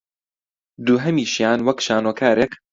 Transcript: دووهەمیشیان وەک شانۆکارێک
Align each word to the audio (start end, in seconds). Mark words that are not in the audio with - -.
دووهەمیشیان 0.85 1.59
وەک 1.65 1.79
شانۆکارێک 1.87 2.53